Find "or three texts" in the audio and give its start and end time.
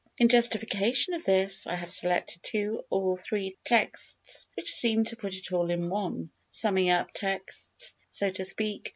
2.89-4.47